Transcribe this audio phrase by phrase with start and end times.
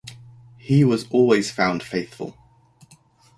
[0.57, 2.35] He was always found faithful.